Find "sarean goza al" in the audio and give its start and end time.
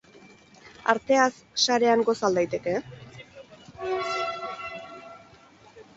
1.65-2.39